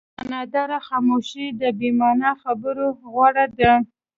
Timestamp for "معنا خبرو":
1.99-2.87